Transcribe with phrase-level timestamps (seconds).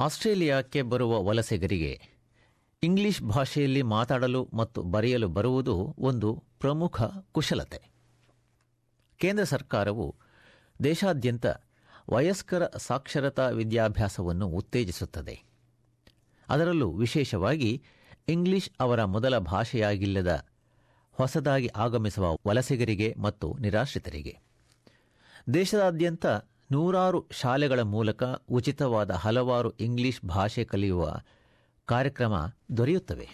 [0.00, 2.00] ಆಸ್ಟ್ರೇಲಿಯಾಕ್ಕೆ ಬರುವ ವಲಸೆಗರಿಗೆ
[2.82, 7.02] ಇಂಗ್ಲಿಷ್ ಭಾಷೆಯಲ್ಲಿ ಮಾತಾಡಲು ಮತ್ತು ಬರೆಯಲು ಬರುವುದು ಒಂದು ಪ್ರಮುಖ
[7.32, 7.80] ಕುಶಲತೆ.
[9.18, 10.16] ಕೇಂದ್ರ ಸರ್ಕಾರವು
[10.84, 11.46] ದೇಶಾದ್ಯಂತ
[12.10, 15.42] ವಯಸ್ಕರ ಸಾಕ್ಷರತಾ ವಿದ್ಯಾಭ್ಯಾಸವನ್ನು ಉತ್ತೇಜಿಸುತ್ತದೆ.
[16.48, 17.82] ಅದರಲ್ಲೂ ವಿಶೇಷವಾಗಿ
[18.28, 20.46] ಇಂಗ್ಲಿಷ್ ಅವರ ಮೊದಲ ಭಾಷೆಯಾಗಿಲ್ಲದ
[21.12, 24.38] ಹೊಸದಾಗಿ ಆಗಮಿಸುವ ವಲಸಿಗರಿಗೆ ಮತ್ತು ನಿರಾಶ್ರಿತರಿಗೆ.
[25.54, 26.26] ದೇಶದಾದ್ಯಂತ
[26.70, 31.18] ನೂರಾರು ಶಾಲೆಗಳ ಮೂಲಕ ಉಚಿತವಾದ ಹಲವಾರು ಇಂಗ್ಲಿಷ್ ಭಾಷೆ ಕಲಿಯುವ
[31.86, 32.34] ಕಾರ್ಯಕ್ರಮ
[32.76, 33.28] ದೊರೆಯುತ್ತವೆ.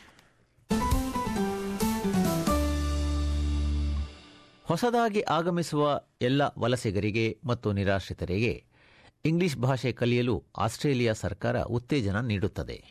[4.65, 8.65] ಹೊಸದಾಗಿ ಆಗಮಿಸುವ ಎಲ್ಲ ವಲಸಿಗರಿಗೆ ಮತ್ತು ನಿರಾಶ್ರಿತರಿಗೆ
[9.25, 12.85] ಇಂಗ್ಲಿಷ್ ಭಾಷೆ ಕಲಿಯಲು ಆಸ್ಟ್ರೇಲಿಯಾ ಸರ್ಕಾರ ಉತ್ತೇಜನ ನೀಡುತ್ತದೆ.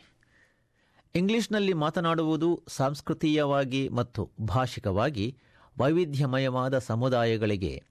[1.14, 5.38] ಇಂಗ್ಲಿಷ್ನಲ್ಲಿ ಮಾತನಾಡುವುದು ಸಾಂಸ್ಕೃತೀಯವಾಗಿ ಮತ್ತು ಭಾಷಿಕವಾಗಿ
[5.78, 7.82] ವೈವಿಧ್ಯಮಯವಾದ ಸಮುದಾಯಗಳಿಗೆ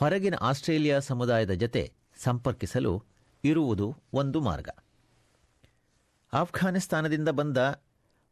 [0.00, 1.82] ಹೊರಗಿನ ಆಸ್ಟ್ರೇಲಿಯಾ ಸಮುದಾಯದ ಜತೆ
[2.18, 2.92] ಸಂಪರ್ಕಿಸಲು
[3.44, 4.68] ಇರುವುದು ಒಂದು ಮಾರ್ಗ
[6.32, 7.58] ಆಫ್ಘಾನಿಸ್ತಾನದಿಂದ ಬಂದ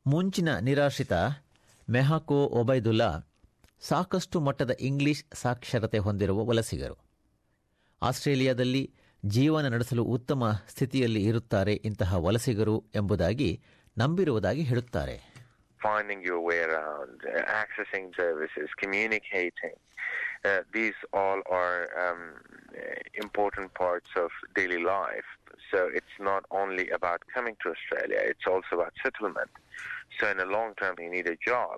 [0.07, 1.13] ಮುಂಚಿನ ನಿರಾಶ್ರಿತ
[1.89, 3.11] ಮೆಹಾಕೋ ಒಬೈದುಲ್ಲಾ
[3.81, 6.97] ಸಾಕಷ್ಟು ಮಟ್ಟದ ಇಂಗ್ಲಿಷ್ ಸಾಕ್ಷರತೆ ಹೊಂದಿರುವ ವಲಸಿಗರು
[8.03, 8.95] ಆಸ್ಟ್ರೇಲಿಯಾದಲ್ಲಿ
[9.27, 13.51] ಜೀವನ ನಡೆಸಲು ಉತ್ತಮ ಸ್ಥಿತಿಯಲ್ಲಿ ಇರುತ್ತಾರೆ ಇಂತಹ ವಲಸಿಗರು ಎಂಬುದಾಗಿ
[13.99, 15.17] ನಂಬಿರುವುದಾಗಿ ಹೇಳುತ್ತಾರೆ
[15.81, 17.19] finding your way around,
[17.63, 19.77] accessing services, communicating.
[20.49, 22.23] Uh, these all are um,
[23.15, 25.29] important parts of daily life.
[25.71, 29.51] So it's not only about coming to Australia, it's also about settlement.
[30.19, 31.77] So in the long term, you need a job.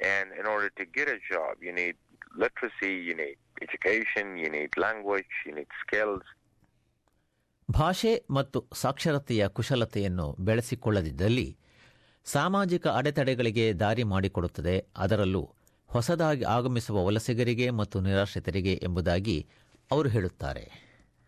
[0.00, 1.96] And in order to get a job, you need
[2.36, 6.24] literacy, you need education, you need language, you need skills.
[7.70, 11.46] ಭಾಷೆ ಮತ್ತು ಸಾಕ್ಷರತೆಯ ಕುಶಲತೆಯನ್ನು ಬೆಳೆಸಿಕೊಳ್ಳದಿದ್ದಲ್ಲಿ
[12.24, 15.55] ಸಾಮಾಜಿಕ ಅಡೆತಡೆಗಳಿಗೆ ದಾರಿ ಮಾಡಿಕೊಡುತ್ತದೆ ಅದರಲ್ಲೂ
[15.95, 19.37] ಹೊಸದಾಗಿ ಆಗಮಿಸುವ ವಲಸಿಗರಿಗೆ ಮತ್ತು ನಿರಾಶ್ರಿತರಿಗೆ ಎಂಬುದಾಗಿ
[19.91, 20.65] ಅವರು ಹೇಳುತ್ತಾರೆ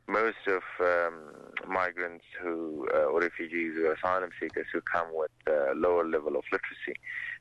[0.08, 1.16] Most of um,
[1.72, 2.54] migrants who,
[2.90, 6.96] uh, or refugees or asylum seekers who come with uh, lower level of literacy,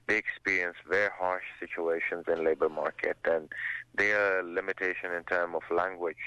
[0.09, 3.45] they experience very harsh situations in labor market, and
[3.95, 4.23] their
[4.59, 6.23] limitation in terms of language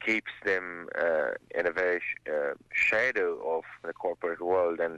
[0.00, 0.64] keeps them
[0.98, 2.52] uh, in a very sh- uh,
[2.84, 4.78] shadow of the corporate world.
[4.80, 4.96] And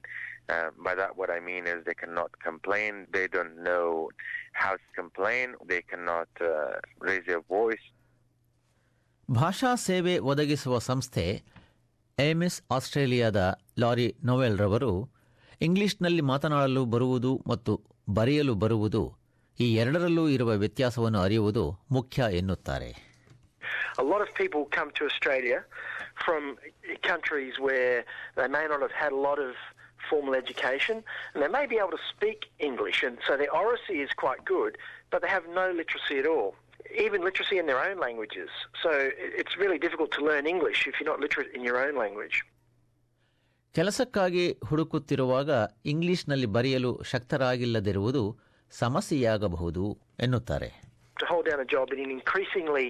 [0.48, 3.06] uh, by that, what I mean is they cannot complain.
[3.12, 3.86] They don't know
[4.54, 5.46] how to complain.
[5.66, 7.86] They cannot uh, raise their voice.
[9.28, 11.24] ಭಾಷಾ ಸೇವೆ ಒದಗಿಸುವ ಸಂಸ್ಥೆ
[12.18, 13.40] AMS ಆಸ್ಟ್ರೇಲಿಯಾದ
[13.78, 14.92] lorry novel ರವರು
[15.60, 17.72] ಇಂಗ್ಲಿಷ್ನಲ್ಲಿ ಮಾತನಾಡಲು ಬರುವುದು ಮತ್ತು
[18.08, 19.02] ಬರೆಯಲು ಬರುವುದು
[19.58, 22.90] ಈ ಎರಡರಲ್ಲೂ ಇರುವ ವ್ಯತ್ಯಾಸವನ್ನು ಅರಿಯುವುದು ಮುಖ್ಯ ಎನ್ನುತ್ತಾರೆ
[23.98, 25.58] A lot of people come to Australia
[26.24, 26.42] from
[27.02, 27.96] countries where
[28.36, 29.52] they may not have had a lot of
[30.08, 30.96] formal education
[31.30, 34.72] and they may be able to speak English and so their oracy is quite good,
[35.10, 36.50] but they have no literacy at all.
[37.06, 38.48] Even literacy in their own languages.
[38.82, 38.90] So
[39.40, 42.36] it's really difficult to learn English if you're not literate in your own language.
[43.74, 45.50] ಕೆಲಸಕ್ಕಾಗಿ ಹುಡುಕುತ್ತಿರುವಾಗ
[45.84, 48.22] ಇಂಗ್ಲಿಷ್ನಲ್ಲಿ ಬರೆಯಲು ಶಕ್ತರಾಗಿಲ್ಲದಿರುವುದು
[48.70, 49.84] ಸಮಸ್ಯೆಯಾಗಬಹುದು
[50.20, 50.68] ಎನ್ನುತ್ತಾರೆ
[51.20, 52.86] to hold down a job in an increasingly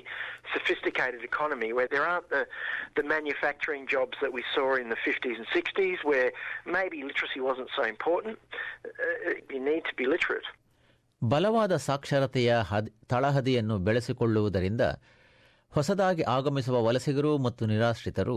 [0.55, 2.43] sophisticated economy where there aren't the,
[2.97, 6.29] the manufacturing jobs that we saw in the 50s and 60s where
[6.77, 8.37] maybe literacy wasn't so important.
[8.87, 8.91] Uh,
[9.55, 10.49] you need to be literate.
[11.23, 12.51] ಬಲವಾದ ಸಾಕ್ಷರತೆಯ
[13.07, 14.85] ತಳಹದಿಯನ್ನು ಬೆಳೆಸಿಕೊಳ್ಳುವುದರಿಂದ
[15.73, 18.37] ಹೊಸದಾಗಿ ಆಗಮಿಸುವ ವಲಸಿಗರು ಮತ್ತು ನಿರಾಶ್ರಿತರು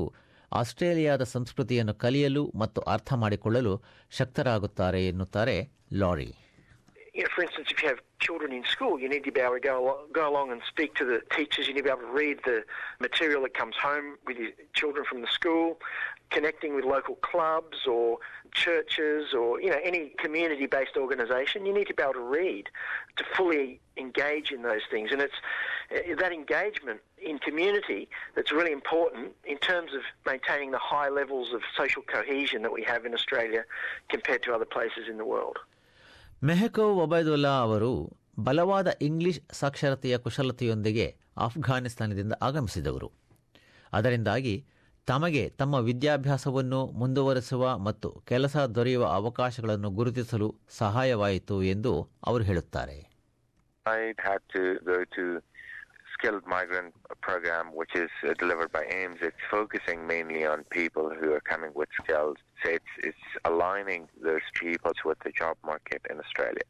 [0.51, 3.73] ಆಸ್ಟ್ರೇಲಿಯಾದ ಸಂಸ್ಕೃತಿಯನ್ನು ಕಲಿಯಲು ಮತ್ತು ಅರ್ಥ ಮಾಡಿಕೊಳ್ಳಲು
[4.11, 5.55] ಶಕ್ತರಾಗುತ್ತಾರೆ ಎನ್ನುತ್ತಾರೆ
[5.93, 6.29] Laurie
[7.21, 9.53] You know, for instance, if you have children in school, you need to be able
[9.53, 11.67] to go, go along and speak to the teachers.
[11.67, 12.63] You need to be able to read the
[12.99, 15.77] material that comes home with your children from the school,
[16.31, 18.17] connecting with local clubs or
[18.53, 21.63] churches or you know any community-based organisation.
[21.63, 22.69] You need to be able to read
[23.17, 25.35] to fully engage in those things, and it's
[25.95, 31.53] uh, that engagement in community that's really important in terms of maintaining the high levels
[31.53, 33.63] of social cohesion that we have in Australia
[34.09, 35.59] compared to other places in the world.
[36.43, 43.11] Mehko Obaidullah ಅವರು ಬಲವಾದ English ಸಾಕ್ಷರತೆಯ ಕುಶಲತೆಯೊಂದಿಗೆ ಆಫ್ಘಾನಿಸ್ತಾನದಿಂದ ಆಗಮಿಸಿದವರು.
[43.93, 44.65] ಅದರಿಂದಾಗಿ
[45.07, 52.97] ತಮಗೆ ತಮ್ಮ ವಿದ್ಯಾಭ್ಯಾಸವನ್ನು ಮುಂದುವರೆಸುವ ಮತ್ತು ಕೆಲಸ ದೊರೆಯುವ ಅವಕಾಶಗಳನ್ನು ಗುರುತಿಸಲು ಸಹಾಯವಾಯಿತು ಎಂದು ಅವರು ಹೇಳುತ್ತಾರೆ.
[56.21, 59.19] Skilled migrant program, which is uh, delivered by AIMS.
[59.21, 62.37] It's focusing mainly on people who are coming with skills.
[62.63, 66.67] So it's it's aligning those people with the job market in Australia.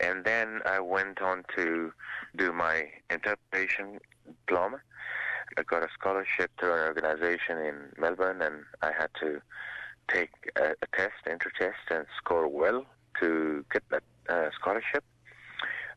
[0.00, 1.92] And then I went on to
[2.36, 3.98] do my interpretation
[4.46, 4.80] diploma.
[5.58, 9.40] I got a scholarship to an organization in Melbourne, and I had to
[10.08, 12.86] take a, a test, enter test, and score well
[13.20, 15.04] to get that uh, scholarship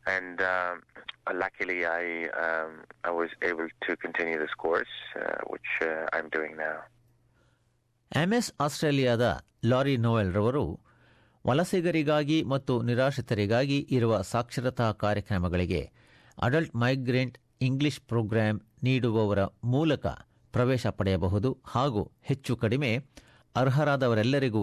[0.06, 0.82] and um,
[1.26, 2.04] luckily I
[2.36, 2.70] um,
[3.04, 6.76] I was able to continue this course, uh, which uh, I'm doing now.
[8.12, 9.24] Ms ಆಸ್ಟ್ರೇಲಿಯಾದ
[9.64, 10.62] Laurie Nowell ರವರು
[11.44, 15.82] ವಲಸಿಗರಿಗಾಗಿ ಮತ್ತು ನಿರಾಶ್ರಿತರಿಗಾಗಿ ಇರುವ ಸಾಕ್ಷರತಾ ಕಾರ್ಯಕ್ರಮಗಳಿಗೆ
[16.38, 20.06] adult migrant English program ನೀಡುವವರ ಮೂಲಕ
[20.54, 22.90] ಪ್ರವೇಶ ಪಡೆಯಬಹುದು ಹಾಗೂ ಹೆಚ್ಚು ಕಡಿಮೆ
[23.56, 24.62] ಅರ್ಹರಾದವರೆಲ್ಲರಿಗೂ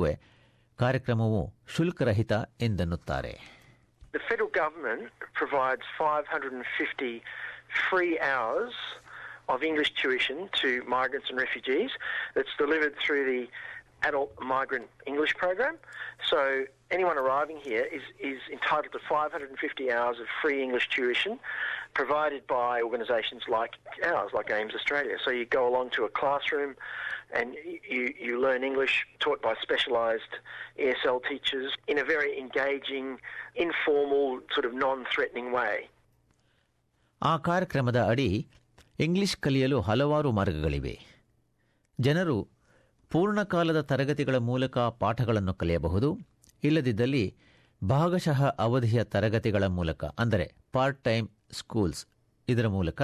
[0.80, 1.42] ಕಾರ್ಯಕ್ರಮವು
[1.76, 3.34] ಶುಲ್ಕರಹಿತ ಎಂದೆನ್ನುತ್ತಾರೆ
[4.18, 7.22] The federal government provides 550
[7.88, 8.74] free hours
[9.48, 11.92] of English tuition to migrants and refugees
[12.34, 13.48] that's delivered through the
[14.08, 15.78] Adult Migrant English Program.
[16.28, 21.38] So anyone arriving here is, is entitled to 550 hours of free English tuition
[21.94, 25.18] provided by organisations like ours, like AIMS Australia.
[25.24, 26.76] So you go along to a classroom
[27.36, 27.50] and
[27.94, 28.96] you, you learn English
[29.26, 30.34] taught by specialised
[30.84, 33.06] ESL teachers in a very engaging,
[33.64, 35.90] informal, sort of non-threatening way.
[37.24, 38.48] ಆ ಕಾರ್ಯಕ್ರಮದ ಅಡಿ
[39.00, 41.00] English ಕಲಿಯಲು ಹಲವಾರು ಮಾರ್ಗಗಳಿವೆ.
[42.00, 42.48] ಜನರು
[43.10, 46.18] ಪೂರ್ಣಕಾಲದ ತರಗತಿಗಳ ಮೂಲಕ ಪಾಠಗಳನ್ನು ಕಲಿಯಬಹುದು.
[46.64, 47.36] ಇಲ್ಲದಿದ್ದಲ್ಲಿ
[47.84, 52.06] ಭಾಗಶಃ ಅವಧಿಯ ತರಗತಿಗಳ ಮೂಲಕ ಅಂದರೆ ಪಾರ್ಟ್ ಟೈಮ್ ಸ್ಕೂಲ್ಸ್
[52.50, 53.02] ಇದರ ಮೂಲಕ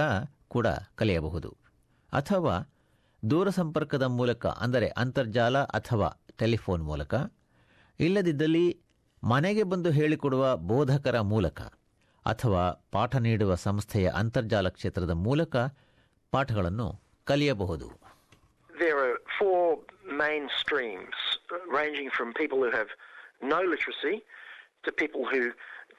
[0.48, 1.56] ಕೂಡ ಕಲಿಯಬಹುದು.
[2.12, 2.73] ಅಥವಾ
[3.30, 7.14] ದೂರ ಸಂಪರ್ಕದ ಮೂಲಕ ಅಂದರೆ ಅಂತರ್ಜಾಲ ಅಥವಾ ಟೆಲಿಫೋನ್ ಮೂಲಕ
[8.00, 8.80] ಇಲ್ಲದಿದ್ದಲ್ಲಿ
[9.24, 11.60] ಮನೆಗೆ ಬಂದು ಹೇಳಿಕೊಡುವ ಬೋಧಕರ ಮೂಲಕ
[12.26, 15.56] ಅಥವಾ ಪಾಠ ನೀಡುವ ಸಂಸ್ಥೆಯ ಅಂತರ್ಜಾಲ ಕ್ಷೇತ್ರದ ಮೂಲಕ
[16.30, 16.88] ಪಾಠಗಳನ್ನು
[17.24, 17.88] ಕಲಿಯಬಹುದು
[20.18, 21.18] main streams,
[21.50, 22.90] uh, ranging from people who have
[23.42, 24.16] no literacy
[24.84, 25.42] to people who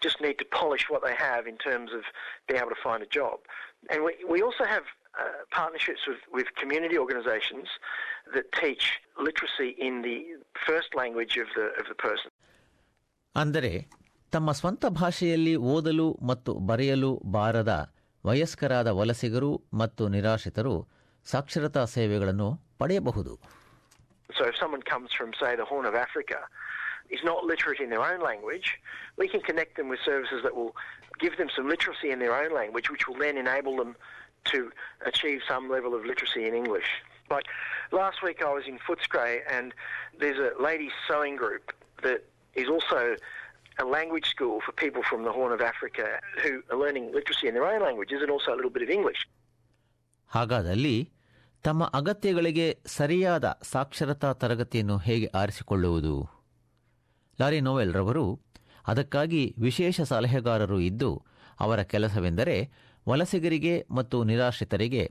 [0.02, 2.04] just need to polish what they have in terms of
[2.48, 3.38] being able to find a job.
[3.90, 4.86] And we, we also have
[5.22, 5.24] uh,
[5.58, 7.68] partnerships with, with community organisations
[8.36, 8.86] that teach
[9.28, 10.18] literacy in the
[10.68, 12.32] first language of the, of the person.
[13.36, 13.72] ಅಂದರೆ
[14.34, 17.72] ತಮ್ಮ ಸ್ವಂತ ಭಾಷೆಯಲ್ಲಿ ಓದಲು ಮತ್ತು ಬರೆಯಲು ಬಾರದ
[18.26, 19.52] ವಯಸ್ಕರಾದ ವಲಸಿಗರು
[19.82, 20.76] ಮತ್ತು ನಿರಾಶ್ರಿತರು
[21.26, 22.50] ಸಾಕ್ಷರತಾ ಸೇವೆಗಳನ್ನು
[22.82, 23.34] ಪಡೆಯಬಹುದು
[24.38, 26.38] So if someone comes from, say, the Horn of Africa,
[27.16, 28.68] is not literate in their own language,
[29.22, 30.74] we can connect them with services that will
[31.24, 33.92] give them some literacy in their own language, which will then enable them
[34.46, 34.60] to
[35.02, 36.90] achieve some level of literacy in English.
[37.30, 37.48] Like
[37.92, 39.68] last week, I was in Footscray, and
[40.20, 41.66] there's a ladies' sewing group
[42.04, 42.20] that
[42.56, 43.00] is also
[43.78, 46.06] a language school for people from the Horn of Africa
[46.44, 49.22] who are learning literacy in their own languages and also a little bit of English.
[50.32, 50.96] ಹಾಗಾದಲ್ಲಿ
[51.64, 52.66] ತಮ್ಮ ಅಗತ್ಯಗಳಿಗೆ
[52.96, 56.16] ಸರಿಯಾದ ಸಾಕ್ಷರತಾ ತರಗತಿಯನ್ನು ಹೇಗೆ ಆರಿಸಿಕೊಳ್ಳುವುದು
[57.40, 58.26] lorry Nowell ರವರು
[58.86, 61.10] ಅದಕ್ಕಾಗಿ ವಿಶೇಷ ಸಲಹೆಗಾರರು ಇದ್ದು
[61.60, 62.58] ಅವರ ಕೆಲಸವೆಂದರೆ
[63.08, 65.04] ವಲಸಿಗರಿಗೆ ಮತ್ತು ನಿರಾಶ್ರಿತರಿಗೆ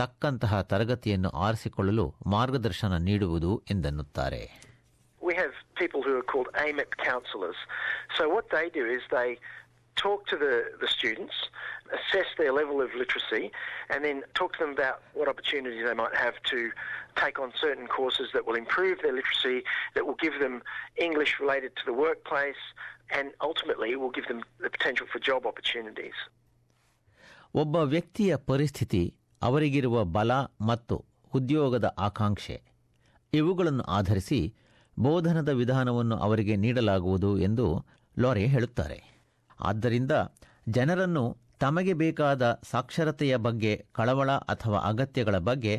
[0.00, 4.42] ತಕ್ಕಂತಹ ತರಗತಿಯನ್ನು ಆರಿಸಿಕೊಳ್ಳಲು ಮಾರ್ಗದರ್ಶನ ನೀಡುವುದು ಎಂದನ್ನುತ್ತಾರೆ
[5.80, 7.56] people who are called AMEP counsellors.
[8.16, 9.30] So what they do is they
[9.96, 11.34] talk to the, the students,
[11.98, 13.50] assess their level of literacy,
[13.90, 16.70] and then talk to them about what opportunities they might have to
[17.16, 19.64] take on certain courses that will improve their literacy,
[19.94, 20.62] that will give them
[20.96, 22.62] English related to the workplace,
[23.10, 26.18] and ultimately will give them the potential for job opportunities.
[27.54, 29.02] ಒಬ್ಬ ವ್ಯಕ್ತಿಯ ಪರಿಸ್ಥಿತಿ
[29.42, 30.32] ಅವರಿಗಿರುವ ಬಲ
[30.66, 30.96] ಮತ್ತು
[31.32, 32.56] ಉದ್ಯೋಗದ ಆಕಾಂಕ್ಷೆ
[33.32, 34.40] ಇವುಗಳನ್ನು ಆಧರಿಸಿ
[34.96, 37.66] ಬೋಧನದ ವಿಧಾನವನ್ನು ಅವರಿಗೆ ನೀಡಲಾಗುವುದು ಎಂದು
[38.16, 38.98] ಲಾರೆ ಹೇಳುತ್ತಾರೆ
[39.60, 40.14] ಆದ್ದರಿಂದ
[40.68, 41.24] ಜನರನ್ನು
[41.60, 45.74] ತಮಗೆ ಬೇಕಾದ ಸಾಕ್ಷರತೆಯ ಬಗ್ಗೆ ಕಳವಳ ಅಥವಾ ಅಗತ್ಯಗಳ ಬಗ್ಗೆ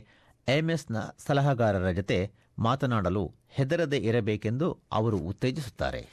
[0.47, 2.19] ಎಂಎಸ್ನ ಸಲಹೆಗಾರರ ಜೊತೆ
[2.59, 6.03] ಮಾತನಾಡಲು ಹೆದರದೆ ಇರಬೇಕೆಂದು ಅವರು ಉತ್ತೇಜಿಸುತ್ತಾರೆ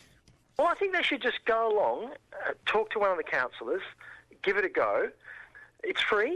[0.59, 1.99] Well, I think they should just go along,
[2.39, 3.27] uh, talk to one of the
[4.45, 4.91] give it a go.
[5.84, 6.36] It's free.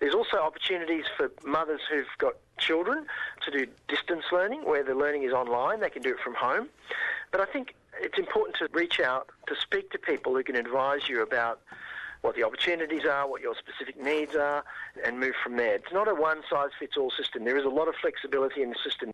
[0.00, 2.98] There's also opportunities for mothers who've got children
[3.44, 5.80] to do distance learning where the learning is online.
[5.80, 6.66] They can do it from home.
[7.32, 7.66] But I think
[8.06, 11.56] it's important to reach out to speak to people who can advise you about
[12.24, 14.60] what the opportunities are, what your specific needs are,
[15.04, 15.74] and move from there.
[15.80, 17.44] It's not a one size fits all system.
[17.48, 19.08] There is a lot of flexibility in the system.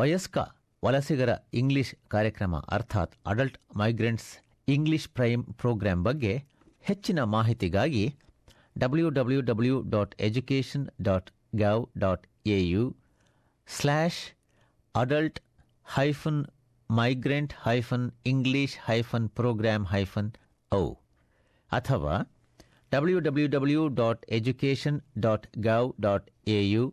[0.00, 0.36] ವಯಸ್ಕ
[0.82, 4.30] ವಲಸಿಗರ English ಕಾರ್ಯಕ್ರಮ ಅರ್ಥಾತ್ adult migrants
[4.74, 6.32] English prime program ಬಗ್ಗೆ
[6.88, 8.04] ಹೆಚ್ಚಿನ ಮಾಹಿತಿಗಾಗಿ
[8.79, 12.83] W W W dot education dot gov dot A U
[13.67, 14.19] slash
[14.95, 15.39] adult
[15.95, 16.41] hyphen
[16.89, 20.29] migrant hyphen English hyphen program hyphen
[20.71, 20.85] ಔ
[21.71, 22.15] ಅಥವಾ
[22.91, 26.85] W W W dot education dot gov dot A U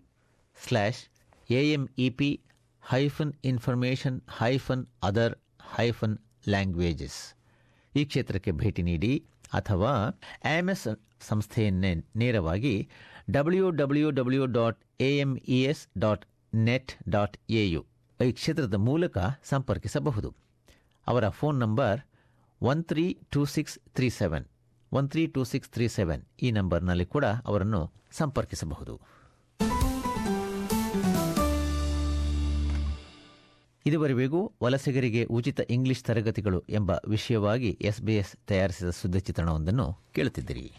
[0.57, 1.01] slash
[1.51, 2.31] A M E P
[2.83, 5.35] hyphen information hyphen other
[5.77, 6.17] hyphen
[6.49, 7.21] languages
[7.93, 9.13] ಈ ಕ್ಷೇತ್ರಕ್ಕೆ ಭೇಟಿ ನೀಡಿ
[9.53, 10.89] ಅಥವಾ S
[11.21, 12.89] ಸಂಸ್ಥೆಯನ್ನೇ ನೇರವಾಗಿ
[13.31, 16.25] W W W dot A S dot
[16.55, 17.87] net dot A U
[18.21, 20.35] ಈ ಕ್ಷೇತ್ರದ ಮೂಲಕ ಸಂಪರ್ಕಿಸಬಹುದು.
[21.07, 22.01] ಅವರ phone number
[22.63, 24.47] one three two six three seven,
[24.93, 29.16] one three two six three seven ಈ ನಂಬರ್ನಲ್ಲಿ ಕೂಡ ಅವರನ್ನು ಸಂಪರ್ಕಿಸಬಹುದು.
[33.87, 40.73] ಇದುವರೆಗೂ ವಲಸಿಗರಿಗೆ ಉಚಿತ ಇಂಗ್ಲಿಷ್ ತರಗತಿಗಳು ಎಂಬ ವಿಷಯವಾಗಿ ಎಸ್ಬಿಎಸ್ ತಯಾರಿಸಿದ ಸುದ್ದಿ ಚಿತ್ರಣವೊಂದನ್ನು ಕೇಳುತ್ತಿದ್ದಿರಿ.